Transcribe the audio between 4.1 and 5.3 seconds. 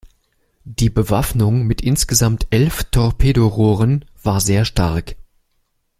war sehr stark.